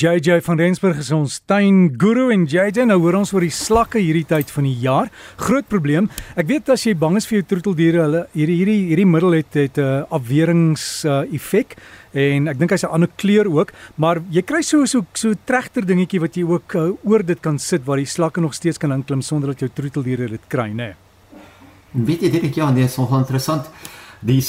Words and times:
JJ 0.00 0.38
van 0.46 0.56
Rensburg 0.56 1.00
is 1.02 1.10
ons 1.12 1.34
tuin 1.44 1.90
guru 2.00 2.30
en 2.32 2.46
JJ 2.48 2.86
nou 2.88 2.96
hoor 3.02 3.18
ons 3.18 3.34
oor 3.34 3.44
die 3.44 3.52
slakke 3.52 4.00
hierdie 4.00 4.24
tyd 4.24 4.48
van 4.48 4.64
die 4.64 4.78
jaar. 4.80 5.10
Groot 5.36 5.66
probleem. 5.68 6.06
Ek 6.40 6.48
weet 6.48 6.70
as 6.72 6.86
jy 6.86 6.94
bang 6.96 7.18
is 7.20 7.28
vir 7.28 7.40
jou 7.40 7.46
troeteldiere, 7.50 8.00
hulle 8.06 8.22
hierdie 8.32 8.56
hierdie 8.62 8.78
hierdie 8.94 9.06
middel 9.10 9.36
het 9.36 9.58
het 9.60 9.76
'n 9.76 9.84
uh, 9.84 10.06
afwerings 10.08 11.04
uh, 11.04 11.28
effek 11.28 11.76
en 12.14 12.48
ek 12.48 12.58
dink 12.58 12.70
hy's 12.70 12.84
'n 12.84 12.94
ander 12.96 13.10
kleur 13.16 13.44
ook, 13.44 13.72
maar 13.96 14.22
jy 14.30 14.42
kry 14.42 14.62
so 14.62 14.86
so 14.86 15.04
so 15.12 15.34
trechter 15.44 15.84
dingetjie 15.84 16.20
wat 16.20 16.34
jy 16.34 16.44
ook 16.48 16.74
uh, 16.74 16.96
oor 17.04 17.22
dit 17.22 17.40
kan 17.40 17.58
sit 17.58 17.84
waar 17.84 17.98
die 17.98 18.06
slakke 18.08 18.40
nog 18.40 18.54
steeds 18.54 18.78
kan 18.78 18.92
inklim 18.92 19.20
sonder 19.20 19.52
dat 19.52 19.60
jou 19.60 19.68
troeteldiere 19.68 20.28
dit 20.28 20.48
kry, 20.48 20.72
né? 20.72 20.94
Nee. 21.92 22.04
Weet 22.06 22.22
jy 22.22 22.30
dit 22.30 22.54
ja, 22.54 22.70
nee, 22.70 22.88
so 22.88 23.06
interessant. 23.18 23.68
Die 24.20 24.40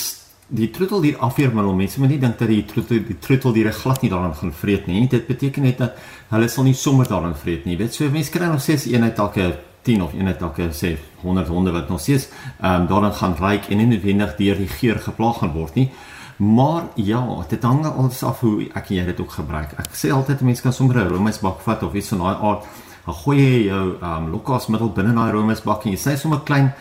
die 0.51 0.67
troeteldier 0.75 1.19
afweermiddel 1.23 1.75
mense 1.79 1.99
moet 2.01 2.11
nie 2.11 2.19
dink 2.19 2.35
dat 2.39 2.49
die 2.51 2.63
troetel 2.67 2.99
die 3.07 3.17
troeteldiere 3.23 3.71
glad 3.75 4.01
nie 4.03 4.09
daaraan 4.11 4.35
gaan 4.35 4.51
vreet 4.53 4.87
nie. 4.87 5.05
Dit 5.07 5.27
beteken 5.29 5.63
net 5.63 5.79
dat 5.79 5.99
hulle 6.33 6.49
sal 6.51 6.67
nie 6.67 6.75
sommer 6.75 7.07
daaraan 7.07 7.37
vreet 7.39 7.65
nie. 7.65 7.77
Weet 7.79 7.95
so 7.95 8.09
mense 8.11 8.33
kry 8.33 8.49
nog 8.51 8.63
steeds 8.63 8.89
eenheid 8.91 9.19
elke 9.23 9.53
10 9.87 10.03
of 10.03 10.13
eenheid 10.13 10.43
elke 10.43 10.67
sê 10.75 10.97
100 11.21 11.47
honde 11.47 11.71
wat 11.71 11.89
nog 11.89 12.03
steeds 12.03 12.27
ehm 12.59 12.81
um, 12.81 12.87
daaraan 12.91 13.15
gaan 13.15 13.37
ryk 13.39 13.69
en 13.69 13.79
nie 13.79 13.87
noodwendig 13.93 14.35
deur 14.35 14.59
die 14.59 14.67
geur 14.67 14.99
geplaag 14.99 15.39
gaan 15.39 15.55
word 15.55 15.79
nie. 15.79 15.89
Maar 16.37 16.83
ja 16.95 17.23
dit 17.49 17.63
hang 17.63 17.85
ons 17.87 18.23
af 18.23 18.43
hoe 18.43 18.67
ek 18.75 18.91
jy 18.91 19.05
dit 19.07 19.19
ook 19.23 19.31
gebruik. 19.39 19.77
Ek 19.79 19.95
sê 19.95 20.11
altyd 20.11 20.41
mense 20.41 20.61
kan 20.61 20.73
sommer 20.73 20.99
'n 20.99 21.07
roomysbak 21.15 21.61
vat 21.63 21.83
of 21.83 21.93
iets 21.93 22.11
van 22.11 22.27
daai 22.27 22.35
aard. 22.35 22.67
Dan 23.05 23.15
gooi 23.23 23.37
jy 23.37 23.67
jou 23.71 23.85
ehm 24.01 24.23
um, 24.23 24.31
lokasmiddel 24.31 24.91
binne 24.91 25.13
daai 25.13 25.31
roomysbak 25.31 25.85
en 25.85 25.91
jy 25.91 25.97
sê 25.97 26.17
sommer 26.17 26.43
klein 26.43 26.73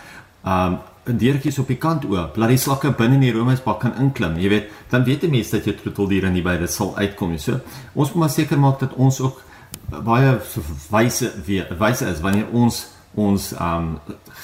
ehm 0.45 0.73
um, 0.73 0.79
deurtjies 1.19 1.59
op 1.59 1.69
die 1.71 1.79
kant 1.81 2.05
oop, 2.09 2.37
laat 2.37 2.53
die 2.53 2.61
slakke 2.61 2.93
binne 2.97 3.19
in 3.19 3.27
die 3.27 3.33
roomysbak 3.35 3.81
kan 3.83 3.95
inklim. 3.99 4.39
Jy 4.39 4.49
weet, 4.53 4.71
dan 4.91 5.05
weet 5.05 5.25
die 5.27 5.31
mense 5.33 5.57
dat 5.57 5.69
jou 5.69 5.75
troeteldiere 5.79 6.31
nie 6.31 6.43
by 6.43 6.57
dit 6.61 6.71
sal 6.71 6.95
uitkom 6.97 7.35
nie. 7.35 7.43
So, 7.43 7.61
ons 7.95 8.13
moet 8.13 8.25
maar 8.25 8.35
seker 8.35 8.61
maak 8.61 8.81
dat 8.81 8.95
ons 8.97 9.21
ook 9.25 9.43
baie 10.05 10.37
wyse 10.91 11.33
wyse 11.79 12.07
is 12.07 12.23
wanneer 12.23 12.51
ons 12.53 12.87
ons 13.19 13.53
um 13.59 13.99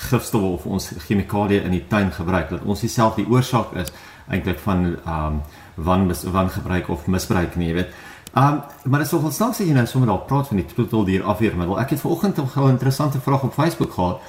gifstowwe 0.09 0.57
of 0.57 0.67
ons 0.67 0.89
chemikalieë 1.07 1.63
in 1.69 1.77
die 1.77 1.85
tuin 1.91 2.11
gebruik 2.11 2.51
dat 2.51 2.65
ons 2.67 2.83
self 2.91 3.15
die 3.15 3.27
oorsaak 3.31 3.77
is 3.79 3.93
eintlik 4.27 4.59
van 4.65 4.97
um 5.07 5.41
wan 5.77 6.09
wan 6.33 6.51
gebruik 6.51 6.89
of 6.89 7.07
misbruik 7.07 7.57
nie, 7.57 7.69
jy 7.69 7.75
weet. 7.83 7.97
Um 8.37 8.63
maar 8.85 9.01
dit 9.01 9.09
is 9.09 9.13
nogal 9.13 9.33
snaaks 9.33 9.61
as 9.61 9.67
jy 9.67 9.73
nou 9.73 9.87
sommer 9.87 10.09
daar 10.09 10.27
praat 10.29 10.49
van 10.49 10.57
die 10.57 10.67
troeteldier 10.67 11.23
afweermiddel. 11.25 11.81
Ek 11.81 11.91
het 11.91 12.01
vanoggend 12.01 12.39
'n 12.39 12.69
interessante 12.69 13.21
vraag 13.21 13.43
op 13.43 13.53
Facebook 13.53 13.93
gehad 13.93 14.21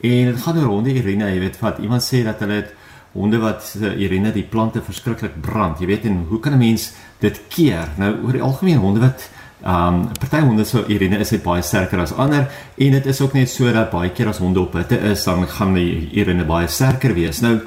En 0.00 0.24
dit 0.24 0.40
gaan 0.42 0.58
oor 0.58 0.70
honde 0.78 0.94
Irene, 0.94 1.28
jy 1.28 1.40
weet 1.42 1.58
wat 1.60 1.80
iemand 1.84 2.04
sê 2.04 2.22
dat 2.24 2.40
hulle 2.40 2.62
honde 3.12 3.40
wat 3.42 3.66
uh, 3.80 3.90
Irene 4.00 4.32
die 4.32 4.46
plante 4.48 4.80
verskriklik 4.84 5.36
brand. 5.44 5.80
Jy 5.82 5.88
weet 5.90 6.06
en 6.08 6.22
hoe 6.30 6.40
kan 6.40 6.54
'n 6.56 6.58
mens 6.58 6.92
dit 7.20 7.40
keer? 7.48 7.88
Nou 7.96 8.14
oor 8.24 8.32
die 8.32 8.42
algemeen 8.42 8.78
honde 8.78 9.00
wat 9.00 9.28
ehm 9.60 9.94
um, 9.94 10.08
party 10.18 10.40
honde 10.40 10.64
so 10.64 10.84
Irene 10.88 11.18
is 11.18 11.28
dit 11.28 11.42
baie 11.42 11.62
sterker 11.62 12.00
as 12.00 12.12
ander 12.12 12.48
en 12.76 12.90
dit 12.90 13.06
is 13.06 13.20
ook 13.20 13.32
net 13.32 13.50
so 13.50 13.72
dat 13.72 13.90
baie 13.90 14.10
keer 14.10 14.28
as 14.28 14.38
honde 14.38 14.60
op 14.60 14.72
hitte 14.72 14.96
is 14.98 15.24
dan 15.24 15.46
gaan 15.46 15.76
Irene 15.76 16.44
baie 16.44 16.66
sterker 16.66 17.14
wees. 17.14 17.40
Nou 17.40 17.60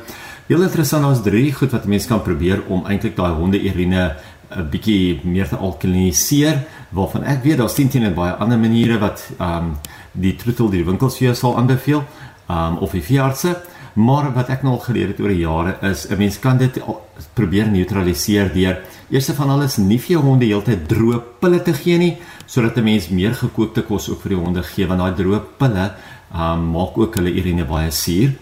heel 0.47 0.61
interessant 0.61 1.17
is 1.17 1.21
drie 1.21 1.53
goed 1.53 1.71
wat 1.71 1.85
mense 1.85 2.07
kan 2.07 2.21
probeer 2.21 2.63
om 2.67 2.85
eintlik 2.85 3.15
daai 3.15 3.33
honde 3.33 3.61
Irene 3.61 4.15
'n 4.55 4.69
bietjie 4.69 5.19
meer 5.23 5.47
te 5.47 5.55
alkaliniseer 5.55 6.63
waarvan 6.89 7.23
ek 7.23 7.43
weet 7.43 7.57
daar's 7.57 7.73
teen 7.73 7.89
teen 7.89 8.13
baie 8.13 8.33
ander 8.33 8.57
maniere 8.57 8.99
wat 8.99 9.29
ehm 9.39 9.57
um, 9.57 9.77
die 10.11 10.35
troetel 10.35 10.69
die 10.69 10.85
winkels 10.85 11.17
vir 11.17 11.25
jou 11.27 11.35
sal 11.35 11.57
aanbeveel 11.57 12.03
um, 12.49 12.77
of 12.77 12.91
die 12.91 13.01
veeartse. 13.01 13.55
Maar 13.93 14.31
wat 14.33 14.49
ek 14.49 14.63
nou 14.65 14.73
al 14.73 14.85
geleer 14.87 15.07
het 15.07 15.19
oor 15.21 15.29
die 15.29 15.43
jare 15.43 15.77
is 15.89 16.07
'n 16.09 16.17
mens 16.17 16.39
kan 16.39 16.57
dit 16.57 16.81
probeer 17.33 17.67
neutraliseer 17.67 18.53
deur 18.53 18.81
eerste 19.09 19.33
van 19.33 19.49
alles 19.49 19.77
nie 19.77 19.99
vir 19.99 20.15
jou 20.15 20.23
honde 20.23 20.45
heeltyd 20.45 20.87
droë 20.89 21.21
pille 21.39 21.61
te 21.61 21.73
gee 21.73 21.97
nie 21.97 22.17
sodat 22.45 22.77
'n 22.77 22.83
mens 22.83 23.09
meer 23.09 23.33
gekookte 23.33 23.81
kos 23.81 24.09
ook 24.09 24.21
vir 24.21 24.29
die 24.29 24.41
honde 24.43 24.63
gee 24.63 24.87
want 24.87 24.99
daai 24.99 25.13
droë 25.13 25.41
pille 25.57 25.91
um, 26.33 26.71
maak 26.71 26.97
ook 26.97 27.15
hulle 27.15 27.29
urine 27.29 27.65
baie 27.65 27.91
suur 27.91 28.33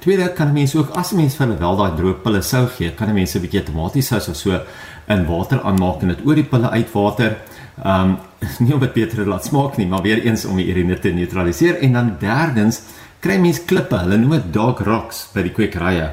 tweede 0.00 0.32
kan 0.32 0.48
'n 0.48 0.52
mens 0.52 0.74
ook 0.76 0.90
as 0.96 1.12
'n 1.12 1.16
mens 1.16 1.38
hulle 1.38 1.56
wel 1.58 1.76
daai 1.76 1.92
droë 1.96 2.22
pille 2.22 2.42
sou 2.42 2.66
gee 2.66 2.90
kan 2.90 3.08
'n 3.08 3.14
mens 3.14 3.34
'n 3.34 3.40
bietjie 3.40 3.62
tomatiesous 3.62 4.28
of 4.28 4.36
so 4.36 4.60
in 5.08 5.26
water 5.26 5.60
aanmaak 5.62 6.02
en 6.02 6.08
dit 6.08 6.26
oor 6.26 6.34
die 6.34 6.44
pille 6.44 6.70
uitwater 6.70 7.36
um 7.84 8.18
nie 8.64 8.74
om 8.74 8.80
dit 8.80 8.92
beter 8.92 9.26
laat 9.28 9.44
smaak 9.44 9.76
nie, 9.76 9.86
maar 9.86 10.02
weer 10.02 10.22
eens 10.24 10.44
om 10.44 10.56
die 10.56 10.68
urine 10.72 10.98
te 10.98 11.12
neutraliseer 11.12 11.80
en 11.84 11.92
dan 11.92 12.16
derdens 12.20 12.80
kry 13.20 13.36
mens 13.36 13.64
klippe, 13.64 13.98
hulle 14.00 14.16
noem 14.16 14.38
dit 14.38 14.52
dog 14.52 14.80
rocks 14.80 15.26
by 15.34 15.44
die 15.44 15.52
kwekerye. 15.52 16.10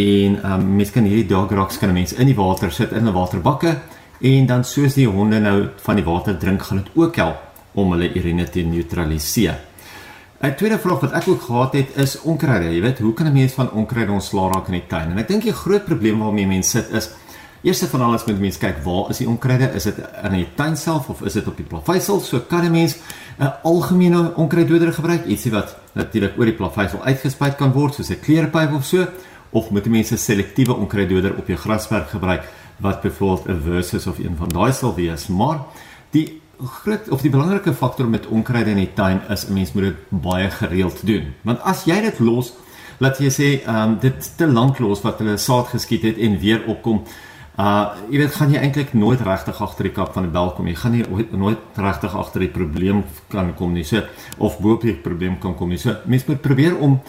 En 0.00 0.38
um 0.52 0.66
mens 0.78 0.90
kan 0.94 1.04
hierdie 1.04 1.28
dog 1.28 1.52
rocks 1.52 1.78
kan 1.78 1.92
mense 1.92 2.16
in 2.16 2.30
die 2.30 2.36
water 2.38 2.72
sit 2.72 2.92
in 2.92 3.06
'n 3.06 3.12
waterbakke 3.12 3.76
en 4.20 4.46
dan 4.46 4.64
soos 4.64 4.94
die 4.94 5.06
honde 5.06 5.40
nou 5.40 5.68
van 5.76 5.96
die 5.96 6.04
water 6.04 6.38
drink, 6.38 6.62
gaan 6.62 6.82
dit 6.82 6.90
ook 6.94 7.16
help 7.16 7.36
om 7.74 7.92
hulle 7.92 8.14
urine 8.14 8.48
te 8.48 8.60
neutraliseer. 8.60 9.67
'n 10.40 10.54
Tweede 10.54 10.78
vraag 10.78 11.00
wat 11.00 11.12
ek 11.12 11.28
ook 11.28 11.42
gehad 11.42 11.72
het 11.72 11.96
is 11.96 12.20
onkruide. 12.20 12.74
Jy 12.74 12.80
weet, 12.80 12.98
hoe 12.98 13.14
kan 13.14 13.26
'n 13.26 13.32
mens 13.32 13.52
van 13.52 13.70
onkruide 13.70 14.12
ontslaa 14.12 14.48
raak 14.52 14.66
in 14.66 14.72
die 14.72 14.86
tuin? 14.86 15.10
En 15.10 15.18
ek 15.18 15.28
dink 15.28 15.42
die 15.42 15.52
groot 15.52 15.84
probleem 15.84 16.18
waarmee 16.18 16.46
mense 16.46 16.70
sit 16.70 16.90
is 16.90 17.10
Eerste 17.62 17.88
van 17.90 18.00
alles 18.06 18.22
moet 18.24 18.38
mense 18.38 18.58
kyk 18.62 18.76
waar 18.84 19.08
is 19.10 19.18
die 19.18 19.26
onkruide? 19.26 19.72
Is 19.74 19.88
dit 19.88 19.96
in 19.98 20.34
die 20.36 20.46
tuin 20.54 20.76
self 20.78 21.08
of 21.10 21.24
is 21.26 21.34
dit 21.34 21.46
op 21.50 21.56
die 21.58 21.66
plaveisel? 21.66 22.20
So 22.22 22.40
kan 22.40 22.64
'n 22.64 22.70
mens 22.70 22.96
'n 23.40 23.52
algemene 23.62 24.34
onkruiddoder 24.36 24.92
gebruik, 24.92 25.26
ietsie 25.26 25.50
wat 25.50 25.76
natuurlik 25.92 26.38
oor 26.38 26.44
die 26.44 26.54
plaveisel 26.54 27.02
uitgespuit 27.02 27.56
kan 27.56 27.72
word 27.72 27.94
soos 27.94 28.10
'n 28.10 28.20
kleurpyp 28.20 28.72
of 28.72 28.84
so, 28.84 29.06
of 29.50 29.70
moet 29.70 29.86
mense 29.86 30.16
selektiewe 30.16 30.74
onkruiddoder 30.74 31.36
op 31.36 31.46
jou 31.46 31.58
grasperk 31.58 32.08
gebruik 32.10 32.44
wat 32.76 33.00
byvoorbeeld 33.02 33.48
'n 33.48 33.62
versus 33.62 34.06
of 34.06 34.18
een 34.18 34.36
van 34.36 34.48
daai 34.48 34.72
sal 34.72 34.94
wees. 34.94 35.26
Maar 35.26 35.58
die 36.10 36.40
groot 36.58 37.08
of 37.08 37.22
die 37.22 37.30
belangrike 37.30 37.72
faktor 37.74 38.08
met 38.08 38.26
onkruide 38.26 38.70
in 38.70 38.82
die 38.82 38.92
tuin 38.94 39.20
is 39.30 39.46
'n 39.48 39.54
mens 39.54 39.72
moet 39.72 39.82
dit 39.82 39.96
baie 40.10 40.50
gereeld 40.50 41.06
doen. 41.06 41.34
Want 41.42 41.60
as 41.62 41.84
jy 41.84 42.00
dit 42.00 42.18
los, 42.18 42.52
laat 42.98 43.18
jy 43.18 43.30
sê, 43.30 43.62
ehm 43.66 43.76
um, 43.76 43.98
dit 44.00 44.36
te 44.36 44.46
lank 44.46 44.78
los 44.78 45.02
wat 45.02 45.18
hulle 45.18 45.36
saad 45.36 45.66
geskiet 45.66 46.02
het 46.02 46.18
en 46.18 46.38
weer 46.38 46.66
opkom, 46.66 47.04
Uh 47.58 47.90
jy 48.06 48.20
weet 48.20 48.36
gaan 48.38 48.52
jy 48.54 48.60
eintlik 48.62 48.92
nooit 48.94 49.22
regtig 49.26 49.56
agter 49.60 49.88
die 49.88 49.94
kap 49.94 50.12
van 50.14 50.28
die 50.28 50.30
bel 50.30 50.52
kom 50.54 50.68
nie. 50.70 50.76
Gaan 50.78 50.94
jy 50.94 51.24
nooit 51.34 51.58
regtig 51.74 52.14
agter 52.14 52.44
die 52.44 52.52
probleem 52.54 53.02
kan 53.32 53.50
kom 53.58 53.72
nie. 53.74 53.82
So 53.82 54.04
of 54.38 54.60
bo 54.62 54.76
op 54.76 54.84
die 54.86 54.94
probleem 54.94 55.40
kan 55.42 55.56
kom 55.58 55.68
nie. 55.74 55.78
So 55.82 55.96
mens 56.06 56.28
moet 56.28 56.40
probeer 56.40 56.78
om 56.78 57.00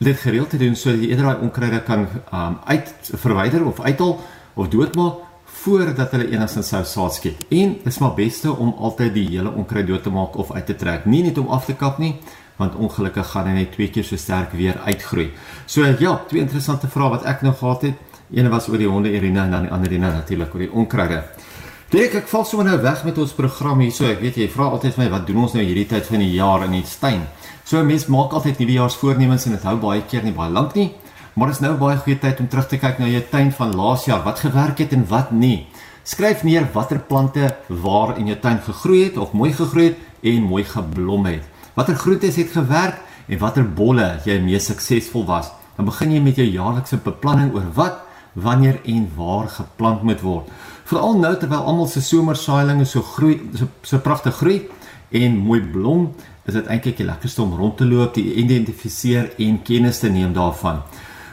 dit 0.00 0.16
gereeld 0.16 0.50
te 0.50 0.56
doen 0.56 0.72
sodat 0.76 1.02
jy 1.02 1.10
eerder 1.10 1.26
daai 1.28 1.42
onkruide 1.44 1.82
kan 1.84 2.08
um 2.32 2.56
uit 2.64 2.94
verwyder 3.12 3.66
of 3.68 3.80
uithaal 3.84 4.16
of 4.54 4.70
doodmaak 4.72 5.29
voordat 5.60 6.14
hulle 6.14 6.30
enigstens 6.32 6.70
sou 6.72 6.80
saad 6.88 7.14
skiet. 7.14 7.40
En 7.52 7.74
dit 7.76 7.88
is 7.92 7.98
maar 8.00 8.14
beste 8.16 8.52
om 8.52 8.72
altyd 8.78 9.12
die 9.14 9.26
hele 9.28 9.52
onkruid 9.52 9.86
dood 9.90 10.02
te 10.02 10.12
maak 10.12 10.36
of 10.40 10.52
uit 10.52 10.66
te 10.66 10.76
trek. 10.76 11.04
Nie 11.04 11.22
net 11.26 11.38
om 11.38 11.50
af 11.52 11.66
te 11.68 11.74
kap 11.76 11.98
nie, 12.00 12.14
want 12.56 12.76
ongelukkig 12.80 13.26
gaan 13.32 13.48
hy 13.50 13.56
net 13.58 13.74
twee 13.74 13.90
keer 13.92 14.06
so 14.06 14.16
sterk 14.16 14.54
weer 14.56 14.80
uitgroei. 14.86 15.30
So 15.66 15.84
ja, 15.84 16.14
twee 16.28 16.40
interessante 16.44 16.88
vrae 16.88 17.12
wat 17.12 17.28
ek 17.28 17.44
nou 17.44 17.52
gehad 17.56 17.84
het. 17.90 18.06
Een 18.30 18.48
was 18.48 18.68
oor 18.70 18.78
die 18.78 18.88
honde 18.88 19.12
Irina 19.12 19.44
en 19.44 19.56
dan 19.56 19.66
die 19.66 19.72
ander 19.74 19.92
Irina 19.92 20.12
natuurlik 20.14 20.54
oor 20.54 20.64
die 20.64 20.72
onkruide. 20.72 21.22
Dink 21.90 22.14
ek 22.14 22.28
val 22.30 22.44
sommer 22.46 22.68
nou 22.70 22.78
weg 22.84 23.04
met 23.04 23.18
ons 23.18 23.32
program 23.34 23.80
hier. 23.82 23.92
So 23.92 24.06
ek 24.06 24.20
weet 24.22 24.36
jy 24.38 24.48
vra 24.52 24.70
altyd 24.70 24.96
vir 24.96 25.04
my 25.04 25.10
wat 25.16 25.26
doen 25.26 25.42
ons 25.44 25.56
nou 25.58 25.64
hierdie 25.64 25.88
tyd 25.90 26.06
van 26.06 26.22
die 26.22 26.32
jaar 26.36 26.64
in 26.68 26.76
die 26.78 26.84
tuin? 26.86 27.24
So 27.66 27.82
mense 27.84 28.08
maak 28.12 28.32
altyd 28.38 28.62
nuwejaarsvoornemens 28.62 29.48
en 29.48 29.58
dit 29.58 29.66
hou 29.68 29.76
baie 29.82 30.04
keer 30.08 30.24
nie 30.24 30.36
baie 30.36 30.52
lank 30.54 30.76
nie. 30.78 30.92
Maar 31.34 31.52
dit 31.52 31.56
is 31.56 31.62
nou 31.62 31.76
baie 31.78 31.98
goeie 32.00 32.18
tyd 32.18 32.40
om 32.40 32.48
terug 32.50 32.66
te 32.68 32.78
kyk 32.80 32.98
na 32.98 33.06
jou 33.10 33.22
tuin 33.30 33.52
van 33.54 33.76
laas 33.76 34.04
jaar, 34.08 34.24
wat 34.24 34.42
gewerk 34.42 34.82
het 34.82 34.92
en 34.96 35.06
wat 35.08 35.30
nie. 35.30 35.68
Skryf 36.02 36.42
neer 36.42 36.66
watter 36.74 36.98
plante 36.98 37.52
waar 37.68 38.16
in 38.18 38.26
jou 38.32 38.38
tuin 38.40 38.58
gegroei 38.64 39.04
het 39.04 39.18
of 39.20 39.32
mooi 39.36 39.52
gegroei 39.54 39.92
het 39.92 40.26
en 40.26 40.48
mooi 40.48 40.64
geblom 40.64 41.28
het. 41.28 41.46
Watter 41.76 41.94
groentes 41.94 42.36
het 42.36 42.50
gewerk 42.54 42.98
en 43.28 43.38
watter 43.38 43.64
bolle 43.64 44.16
jy 44.24 44.40
mees 44.42 44.66
suksesvol 44.66 45.26
was. 45.28 45.52
Dan 45.76 45.86
begin 45.86 46.16
jy 46.16 46.22
met 46.24 46.40
jou 46.40 46.46
jaarlikse 46.48 46.98
beplanning 47.04 47.52
oor 47.54 47.68
wat 47.76 48.00
wanneer 48.32 48.80
en 48.84 49.06
waar 49.16 49.48
geplant 49.48 50.02
moet 50.02 50.20
word. 50.24 50.50
Veral 50.90 51.18
nou 51.18 51.32
terwyl 51.38 51.66
almal 51.70 51.88
se 51.90 52.02
somersaailinge 52.02 52.86
so 52.88 53.02
groei 53.06 53.38
so, 53.54 53.68
so 53.82 54.02
pragtig 54.02 54.34
groei 54.40 54.58
en 55.14 55.38
mooi 55.38 55.60
blom, 55.62 56.10
is 56.46 56.54
dit 56.54 56.66
eintlik 56.70 56.98
die 56.98 57.06
lekkerste 57.06 57.42
om 57.42 57.54
rond 57.58 57.76
te 57.78 57.86
loop, 57.86 58.14
te 58.14 58.22
identifiseer 58.22 59.32
en 59.38 59.62
kennis 59.66 60.02
te 60.02 60.10
neem 60.10 60.34
daarvan. 60.34 60.82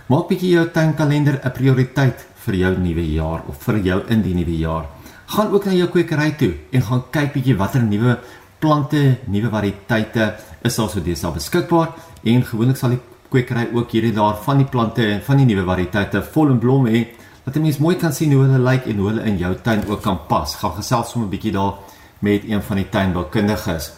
Maak 0.07 0.29
bietjie 0.29 0.53
jou 0.53 0.61
tuinkalender 0.71 1.35
'n 1.43 1.51
prioriteit 1.51 2.21
vir 2.45 2.55
jou 2.55 2.77
nuwe 2.79 3.03
jaar 3.11 3.41
of 3.49 3.57
vir 3.59 3.77
jou 3.83 4.03
in 4.07 4.21
die 4.21 4.33
nuwe 4.33 4.57
jaar. 4.57 4.85
Gaan 5.27 5.51
ook 5.51 5.65
na 5.65 5.73
jou 5.73 5.87
kwekery 5.87 6.31
toe 6.37 6.53
en 6.71 6.81
gaan 6.81 7.03
kyk 7.11 7.33
bietjie 7.33 7.57
watter 7.57 7.83
nuwe 7.83 8.17
plante, 8.59 9.17
nuwe 9.27 9.49
variëteite 9.49 10.35
is 10.63 10.75
daar 10.75 10.89
so 10.89 11.01
deesdae 11.01 11.33
beskikbaar 11.33 11.89
en 12.23 12.41
gewoonlik 12.43 12.77
sal 12.77 12.89
die 12.89 12.99
kwekery 13.29 13.67
ook 13.73 13.91
hierdie 13.91 14.13
daar 14.13 14.37
van 14.45 14.57
die 14.57 14.65
plante 14.65 15.03
en 15.05 15.21
van 15.21 15.37
die 15.37 15.45
nuwe 15.45 15.65
variëteite 15.65 16.23
vol 16.23 16.51
en 16.51 16.59
blom 16.59 16.87
hê 16.87 17.07
dat 17.43 17.55
'n 17.57 17.61
mens 17.61 17.77
mooi 17.77 17.95
kan 17.97 18.13
sien 18.13 18.31
hoe 18.31 18.45
hulle 18.45 18.59
lyk 18.59 18.87
en 18.87 18.97
hoe 18.97 19.09
hulle 19.09 19.25
in 19.25 19.37
jou 19.37 19.55
tuin 19.61 19.83
ook 19.89 20.01
kan 20.01 20.19
pas. 20.27 20.55
Gaan 20.55 20.71
gesels 20.71 21.09
sommer 21.09 21.27
'n 21.27 21.31
bietjie 21.31 21.51
daar 21.51 21.73
met 22.19 22.43
een 22.47 22.61
van 22.61 22.75
die 22.77 22.89
tuinboukundiges. 22.89 23.91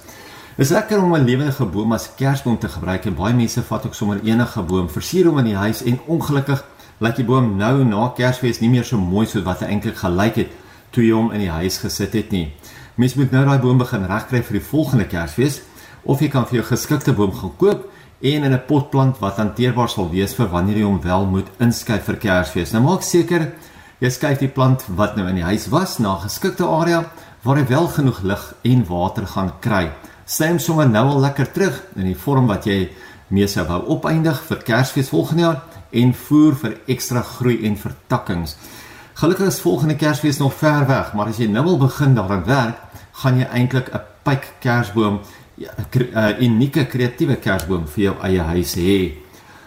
Is 0.60 0.70
lekker 0.70 1.04
om 1.04 1.16
'n 1.16 1.24
lewendige 1.24 1.66
boom 1.66 1.94
as 1.94 2.10
kersboom 2.16 2.58
te 2.60 2.68
gebruik 2.68 3.06
en 3.06 3.16
baie 3.16 3.34
mense 3.34 3.62
vat 3.62 3.86
ook 3.86 3.94
sommer 3.94 4.20
enige 4.24 4.62
boom, 4.62 4.90
versier 4.90 5.26
hom 5.26 5.38
in 5.38 5.46
die 5.46 5.56
huis 5.56 5.84
en 5.84 6.00
ongelukkig 6.06 6.64
lyk 7.00 7.16
die 7.16 7.24
boom 7.24 7.58
nou 7.58 7.86
na 7.86 8.10
Kersfees 8.16 8.60
nie 8.60 8.70
meer 8.70 8.84
so 8.84 8.98
mooi 8.98 9.26
soos 9.26 9.44
wat 9.44 9.60
hy 9.60 9.68
eintlik 9.68 9.96
gelyk 9.96 10.36
het 10.36 10.52
toe 10.92 11.04
jy 11.04 11.14
hom 11.14 11.32
in 11.32 11.40
die 11.40 11.50
huis 11.50 11.78
gesit 11.78 12.14
het 12.14 12.32
nie. 12.32 12.52
Mens 12.96 13.16
moet 13.16 13.32
nou 13.32 13.46
daai 13.46 13.60
boom 13.60 13.78
begin 13.78 14.04
regkry 14.06 14.42
vir 14.42 14.60
die 14.60 14.66
volgende 14.66 15.06
Kersfees 15.06 15.62
of 16.04 16.20
jy 16.20 16.28
kan 16.28 16.46
vir 16.46 16.60
jou 16.60 16.66
geskikte 16.74 17.14
boom 17.14 17.32
gaan 17.32 17.56
koop 17.58 17.88
en 18.22 18.44
in 18.44 18.54
'n 18.54 18.62
pot 18.68 18.92
plant 18.92 19.20
wat 19.20 19.38
hanteerbaar 19.38 19.90
sal 19.90 20.10
wees 20.12 20.36
vir 20.36 20.48
wanneer 20.48 20.78
jy 20.78 20.84
hom 20.84 21.02
wel 21.02 21.26
moet 21.26 21.48
inskuif 21.60 22.04
vir 22.04 22.16
Kersfees. 22.16 22.74
Nou 22.74 22.84
maak 22.84 23.02
seker 23.02 23.54
jy 24.02 24.10
skuif 24.10 24.40
die 24.40 24.52
plant 24.52 24.84
wat 24.88 25.16
nou 25.16 25.28
in 25.30 25.36
die 25.36 25.44
huis 25.44 25.70
was 25.70 26.00
na 26.00 26.16
'n 26.16 26.28
geskikte 26.28 26.66
area 26.66 27.06
waar 27.44 27.56
hy 27.56 27.66
wel 27.68 27.88
genoeg 27.88 28.24
lig 28.24 28.54
en 28.64 28.86
water 28.86 29.26
gaan 29.26 29.54
kry. 29.62 29.90
Stem 30.30 30.60
sommer 30.62 30.86
nou 30.86 31.08
al 31.10 31.24
lekker 31.24 31.48
terug 31.50 31.78
in 31.98 32.06
die 32.06 32.18
vorm 32.18 32.46
wat 32.52 32.68
jy 32.70 32.84
mee 33.34 33.48
sou 33.50 33.64
wou 33.66 33.80
opeindig 33.96 34.38
vir 34.46 34.60
Kersfees 34.68 35.10
volgende 35.10 35.42
jaar 35.42 35.80
en 36.02 36.12
voer 36.14 36.58
vir 36.62 36.76
ekstra 36.94 37.24
groei 37.26 37.56
en 37.66 37.78
vertakkings. 37.82 38.54
Gelukkig 39.18 39.50
is 39.50 39.58
volgende 39.64 39.96
Kersfees 39.98 40.38
nog 40.38 40.54
ver 40.60 40.86
weg, 40.86 41.16
maar 41.18 41.32
as 41.32 41.40
jy 41.42 41.48
nou 41.50 41.64
wil 41.66 41.82
begin 41.82 42.14
daaraan 42.14 42.46
werk, 42.46 42.78
gaan 43.24 43.42
jy 43.42 43.48
eintlik 43.50 43.90
'n 43.90 44.06
pyk 44.24 44.46
kersboom 44.62 45.20
ja, 45.58 45.74
'n 45.98 46.38
unieke 46.46 46.86
kreatiewe 46.86 47.36
kersboom 47.36 47.88
vir 47.88 48.04
jou 48.04 48.16
eie 48.22 48.42
huis 48.54 48.76
hê. 48.76 49.18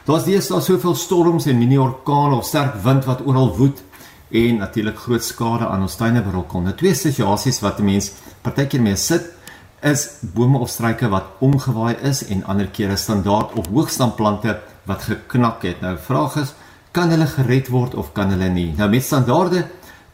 Daar's 0.07 0.25
deesdae 0.25 0.61
soveel 0.61 0.95
storms 0.95 1.47
en 1.47 1.59
mini-orkane 1.59 2.37
of 2.37 2.47
sterk 2.47 2.75
wind 2.85 3.05
wat 3.05 3.27
oral 3.27 3.57
woed 3.57 3.83
en 4.31 4.59
natuurlik 4.59 4.97
groot 4.97 5.25
skade 5.25 5.67
aan 5.67 5.83
ons 5.83 5.97
tuine 5.97 6.23
berokken. 6.23 6.63
Nou 6.63 6.75
twee 6.75 6.95
situasies 6.95 7.61
wat 7.61 7.81
'n 7.81 7.85
mens 7.85 8.13
partykeer 8.43 8.81
mee 8.81 8.97
sit 8.97 9.42
is 9.83 10.07
bome 10.35 10.59
of 10.59 10.71
struike 10.71 11.09
wat 11.11 11.41
omgewaai 11.43 11.97
is 12.07 12.23
en 12.31 12.45
ander 12.47 12.69
kere 12.71 12.97
standaard 12.97 13.53
of 13.59 13.67
hoogstandplante 13.67 14.57
wat 14.87 15.07
geknak 15.09 15.63
het. 15.67 15.81
Nou 15.83 15.97
vraag 15.99 16.37
is, 16.43 16.55
kan 16.95 17.11
hulle 17.11 17.27
gered 17.27 17.71
word 17.73 17.95
of 17.99 18.13
kan 18.15 18.31
hulle 18.31 18.49
nie? 18.53 18.71
Nou 18.79 18.89
met 18.91 19.03
standaarde 19.03 19.65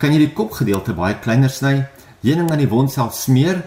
kan 0.00 0.15
jy 0.15 0.23
die 0.25 0.32
kopgedeelte 0.32 0.94
baie 0.97 1.19
kleiner 1.20 1.53
sny, 1.53 1.82
heuning 2.23 2.49
aan 2.53 2.62
die 2.62 2.70
wond 2.70 2.93
self 2.93 3.17
smeer 3.19 3.61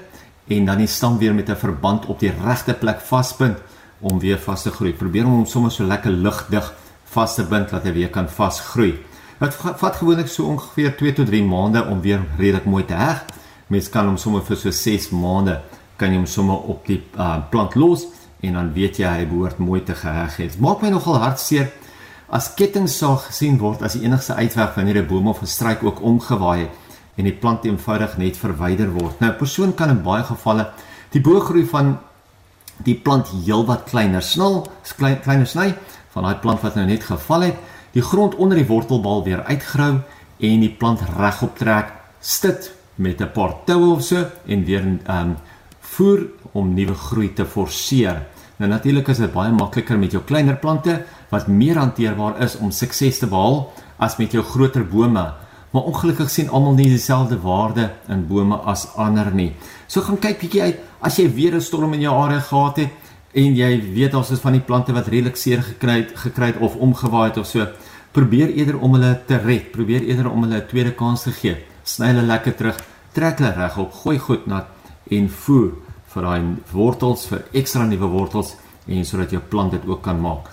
en 0.51 0.65
dan 0.65 0.81
die 0.81 0.89
stam 0.89 1.19
weer 1.19 1.33
met 1.33 1.49
'n 1.49 1.55
verband 1.55 2.05
op 2.05 2.19
die 2.19 2.33
regte 2.43 2.73
plek 2.73 2.99
vasbind 2.99 3.57
om 3.99 4.19
weer 4.19 4.37
vas 4.37 4.63
te 4.63 4.71
groei. 4.71 4.93
Probeer 4.93 5.25
om 5.25 5.31
hom 5.31 5.45
sommer 5.45 5.71
so 5.71 5.83
lekker 5.83 6.11
lugdig 6.11 6.73
vas 7.05 7.35
te 7.35 7.43
bind 7.43 7.69
dat 7.69 7.83
hy 7.83 7.93
weer 7.93 8.09
kan 8.09 8.29
vasgroei. 8.29 8.97
Dit 9.39 9.53
vat 9.55 9.95
gewoonlik 9.95 10.27
so 10.27 10.43
ongeveer 10.43 10.97
2 10.97 11.13
tot 11.13 11.27
3 11.27 11.43
maande 11.43 11.85
om 11.85 12.01
weer 12.01 12.21
redelik 12.37 12.65
mooi 12.65 12.85
te 12.85 12.93
heg. 12.93 13.25
Mens 13.67 13.89
kan 13.89 14.05
hom 14.05 14.17
sommer 14.17 14.41
vir 14.41 14.57
so 14.57 14.71
6 14.71 15.09
maande 15.09 15.61
kan 16.01 16.11
jy 16.13 16.17
hom 16.17 16.27
sommer 16.29 16.65
op 16.73 16.87
die 16.89 16.99
uh, 17.13 17.37
plant 17.53 17.77
los 17.77 18.07
en 18.41 18.57
dan 18.57 18.73
weet 18.73 18.97
jy 19.01 19.09
hy 19.19 19.25
behoort 19.29 19.61
mooi 19.61 19.83
te 19.85 19.93
geheg 19.93 20.37
het. 20.41 20.59
Maak 20.59 20.81
my 20.81 20.89
nogal 20.89 21.19
hartseer 21.21 21.69
as 22.31 22.53
kettingsaag 22.57 23.27
gesien 23.29 23.59
word 23.61 23.83
as 23.85 23.97
die 23.97 24.05
enigste 24.07 24.33
uitweg 24.33 24.73
wanneer 24.75 25.01
'n 25.03 25.07
boom 25.07 25.27
of 25.27 25.41
'n 25.41 25.47
struik 25.47 25.83
ook 25.83 26.01
omgewaai 26.01 26.59
het 26.65 26.73
en 27.17 27.25
die 27.25 27.39
plant 27.41 27.65
eenvoudig 27.65 28.17
net 28.17 28.37
verwyder 28.37 28.89
word. 28.91 29.19
Nou 29.19 29.31
'n 29.31 29.37
persoon 29.37 29.75
kan 29.75 29.89
in 29.89 30.01
baie 30.01 30.23
gevalle 30.23 30.71
die 31.11 31.21
bogroei 31.21 31.65
van 31.65 31.99
die 32.83 32.95
plant 32.95 33.27
heelwat 33.27 33.83
kleiner 33.89 34.21
snel, 34.21 34.67
klein, 34.97 35.19
kleiner 35.21 35.47
sny 35.47 35.75
van 36.13 36.23
daai 36.23 36.39
plant 36.41 36.61
wat 36.61 36.75
nou 36.75 36.85
net 36.85 37.03
geval 37.03 37.41
het, 37.41 37.57
die 37.93 38.01
grond 38.01 38.35
onder 38.35 38.57
die 38.57 38.67
wortelbal 38.67 39.23
weer 39.23 39.43
uitgrou 39.43 40.01
en 40.39 40.59
die 40.59 40.75
plant 40.79 41.01
regop 41.17 41.57
trek, 41.57 41.93
stit 42.19 42.71
met 42.95 43.21
'n 43.21 43.31
paar 43.31 43.53
toue 43.65 43.95
of 43.95 44.03
so 44.03 44.25
en 44.45 44.65
weer 44.65 44.81
ehm 44.81 45.29
um, 45.29 45.35
voer 45.95 46.27
om 46.53 46.73
nuwe 46.73 46.95
groei 46.95 47.33
te 47.33 47.45
forceer. 47.45 48.27
Nou 48.57 48.69
natuurlik 48.69 49.07
is 49.07 49.17
dit 49.17 49.33
baie 49.33 49.51
makliker 49.51 49.97
met 49.97 50.11
jou 50.11 50.23
kleiner 50.23 50.55
plante 50.55 51.01
wat 51.29 51.47
meer 51.47 51.77
hanteerbaar 51.77 52.41
is 52.45 52.57
om 52.57 52.71
sukses 52.71 53.19
te 53.19 53.27
behaal 53.27 53.71
as 53.97 54.17
met 54.17 54.31
jou 54.31 54.43
groter 54.43 54.85
bome 54.87 55.25
maar 55.71 55.87
ongelukkig 55.87 56.29
sien 56.29 56.49
almal 56.51 56.75
nie 56.75 56.89
dieselfde 56.91 57.37
waarde 57.39 57.87
in 58.11 58.25
bome 58.27 58.57
as 58.67 58.87
ander 58.99 59.31
nie. 59.35 59.53
So 59.87 60.03
gaan 60.03 60.19
kyk 60.19 60.41
bietjie 60.43 60.63
uit 60.67 60.81
as 60.99 61.17
jy 61.19 61.29
weer 61.31 61.55
'n 61.55 61.61
storm 61.61 61.93
in 61.93 62.01
jou 62.01 62.13
area 62.13 62.39
gehad 62.39 62.77
het 62.77 62.89
en 63.33 63.55
jy 63.55 63.81
weet 63.93 64.13
ons 64.13 64.31
is 64.31 64.39
van 64.39 64.51
die 64.51 64.61
plante 64.61 64.93
wat 64.93 65.07
redelik 65.07 65.37
seer 65.37 65.63
gekry 65.63 65.95
het, 66.03 66.11
gekry 66.15 66.45
het 66.45 66.57
of 66.59 66.75
omgewaai 66.75 67.29
het 67.29 67.37
of 67.37 67.47
so. 67.47 67.67
Probeer 68.11 68.49
eerder 68.49 68.79
om 68.79 68.93
hulle 68.93 69.21
te 69.25 69.37
red, 69.37 69.71
probeer 69.71 70.01
eerder 70.03 70.29
om 70.29 70.43
hulle 70.43 70.57
'n 70.57 70.67
tweede 70.67 70.91
kans 70.91 71.23
te 71.23 71.31
gee. 71.31 71.57
Sny 71.83 72.07
hulle 72.07 72.21
lekker 72.21 72.55
terug, 72.55 72.77
trek 73.13 73.39
hulle 73.39 73.51
regop, 73.51 73.93
gooi 73.93 74.19
goed 74.19 74.47
nat 74.47 74.80
en 75.11 75.29
voer 75.43 75.71
vir 76.13 76.27
daai 76.27 76.41
wortels 76.73 77.27
vir 77.29 77.45
ekstra 77.61 77.85
nuwe 77.87 78.09
wortels 78.11 78.55
en 78.87 79.05
sodat 79.07 79.31
jou 79.35 79.41
plant 79.51 79.71
dit 79.75 79.87
ook 79.87 80.01
kan 80.03 80.19
maak. 80.19 80.49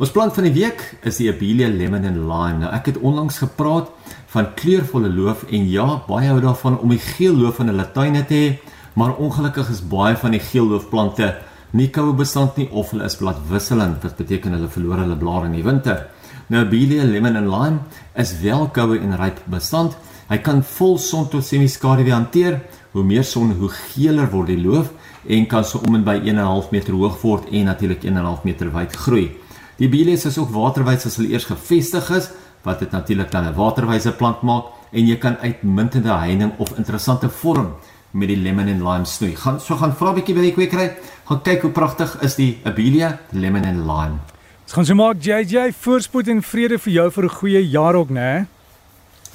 Ons 0.00 0.12
plant 0.14 0.32
van 0.32 0.46
die 0.48 0.54
week 0.54 0.80
is 1.04 1.18
die 1.20 1.28
Abelia 1.28 1.68
Lemon 1.68 2.06
and 2.08 2.22
Lime. 2.24 2.62
Nou 2.62 2.70
ek 2.72 2.92
het 2.92 3.00
onlangs 3.04 3.40
gepraat 3.42 3.90
van 4.32 4.52
kleurvolle 4.56 5.10
loof 5.12 5.44
en 5.50 5.66
ja, 5.68 5.86
baie 6.06 6.30
hou 6.30 6.40
daarvan 6.40 6.78
om 6.80 6.94
die 6.94 7.02
geel 7.02 7.36
loof 7.36 7.60
in 7.60 7.72
hulle 7.72 7.86
tuine 7.94 8.22
te 8.28 8.38
hê, 8.38 8.50
maar 8.94 9.18
ongelukkig 9.20 9.70
is 9.74 9.82
baie 9.84 10.16
van 10.18 10.34
die 10.36 10.42
geel 10.42 10.70
loofplante 10.70 11.34
nie 11.76 11.90
koue 11.94 12.14
bestand 12.18 12.56
nie 12.58 12.66
of 12.74 12.90
hulle 12.94 13.06
is 13.06 13.18
bladwisselend, 13.20 14.00
wat 14.02 14.16
beteken 14.18 14.56
hulle 14.56 14.70
verloor 14.72 15.04
hulle 15.04 15.18
blare 15.18 15.50
in 15.50 15.58
die 15.58 15.66
winter. 15.66 16.06
Nou 16.50 16.64
Abelia 16.64 17.04
Lemon 17.06 17.38
and 17.38 17.50
Lime 17.50 18.00
is 18.18 18.34
wel 18.42 18.66
koue 18.74 18.98
en 18.98 19.14
ryp 19.20 19.38
bestand. 19.52 19.94
Hy 20.30 20.38
kan 20.42 20.64
vol 20.66 20.96
son 20.98 21.28
tot 21.30 21.46
semi-skaduwee 21.46 22.14
hanteer. 22.14 22.60
Hoe 22.92 23.04
meer 23.04 23.24
son, 23.24 23.52
hoe 23.52 23.68
geeler 23.68 24.30
word 24.30 24.48
die 24.50 24.58
loof 24.58 24.90
en 25.26 25.46
kan 25.46 25.64
so 25.64 25.78
om 25.86 25.94
en 25.94 26.04
by 26.04 26.16
1.5 26.24 26.70
meter 26.70 26.94
hoog 26.94 27.20
word 27.22 27.50
en 27.52 27.64
natuurlik 27.70 28.02
1.5 28.02 28.44
meter 28.44 28.72
wyd 28.74 28.96
groei. 28.96 29.30
Die 29.78 29.88
bielies 29.88 30.26
is 30.26 30.38
ook 30.38 30.50
waterwys 30.50 31.06
as 31.06 31.16
hulle 31.16 31.30
eers 31.32 31.46
gevestig 31.48 32.10
is, 32.10 32.30
wat 32.66 32.82
dit 32.82 32.90
natuurlik 32.90 33.30
dan 33.30 33.46
'n 33.46 33.54
waterwyse 33.54 34.12
plant 34.12 34.42
maak 34.42 34.64
en 34.92 35.06
jy 35.06 35.16
kan 35.16 35.36
uitmuntende 35.36 36.12
heining 36.12 36.52
of 36.58 36.76
interessante 36.76 37.28
vorm 37.28 37.74
met 38.10 38.28
die 38.28 38.36
lemon 38.36 38.68
and 38.68 38.82
lime 38.82 39.04
snoei. 39.04 39.36
Gaan 39.36 39.60
so 39.60 39.76
gaan 39.76 39.94
vra 39.96 40.12
bietjie 40.12 40.34
by 40.34 40.40
die 40.40 40.52
kwekery, 40.52 40.90
gaan 41.28 41.42
kyk 41.42 41.62
hoe 41.62 41.70
pragtig 41.70 42.16
is 42.22 42.34
die 42.34 42.58
Abelia 42.64 43.18
lemon 43.30 43.64
and 43.64 43.86
lime. 43.86 44.18
Ons 44.64 44.72
gaan 44.72 44.84
so 44.84 44.94
maak 44.94 45.22
JJ 45.22 45.72
voorspoed 45.72 46.28
en 46.28 46.42
vrede 46.42 46.78
vir 46.78 46.92
jou 46.92 47.10
vir 47.10 47.24
'n 47.24 47.28
goeie 47.28 47.70
jaar 47.70 47.94
ook, 47.94 48.10
né? 48.10 48.46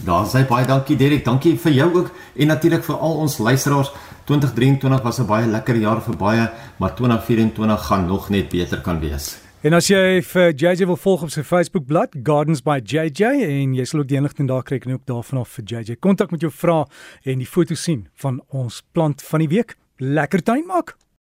Daar 0.04 0.26
sê 0.28 0.44
baie 0.48 0.66
dankie 0.68 0.98
Derek, 1.00 1.24
dankie 1.24 1.56
vir 1.58 1.72
jou 1.72 1.88
ook 1.96 2.12
en 2.36 2.48
natuurlik 2.48 2.84
vir 2.84 2.98
al 2.98 3.16
ons 3.24 3.38
luisteraars. 3.38 3.92
2023 4.26 5.02
was 5.02 5.20
'n 5.20 5.26
baie 5.26 5.48
lekker 5.48 5.76
jaar 5.76 6.02
vir 6.02 6.18
baie, 6.18 6.50
maar 6.78 6.96
2024 6.96 7.86
gaan 7.86 8.06
nog 8.08 8.30
net 8.30 8.50
beter 8.50 8.82
kan 8.82 9.00
wees. 9.00 9.38
En 9.62 9.74
as 9.74 9.88
jy 9.88 10.22
vir 10.22 10.54
JJ 10.54 10.86
wil 10.86 10.98
volg 10.98 11.22
op 11.22 11.30
sy 11.30 11.42
Facebook 11.42 11.86
bladsy 11.86 12.20
Gardens 12.24 12.62
by 12.62 12.82
JJ 12.84 13.24
en 13.24 13.74
jy 13.74 13.86
sal 13.86 14.00
ook 14.00 14.08
die 14.08 14.18
inligting 14.18 14.48
daar 14.48 14.64
kry 14.64 14.80
en 14.86 14.94
ook 14.94 15.06
daarvan 15.06 15.40
af 15.40 15.50
vir 15.50 15.64
JJ 15.64 15.96
kontak 16.00 16.32
met 16.32 16.42
jou 16.42 16.52
vrae 16.52 16.86
en 17.24 17.38
die 17.38 17.48
foto 17.48 17.74
sien 17.74 18.08
van 18.14 18.42
ons 18.50 18.84
plant 18.92 19.22
van 19.22 19.40
die 19.40 19.48
week. 19.48 19.76
Lekker 19.98 20.44
tuin 20.44 20.66
maak. 20.68 20.96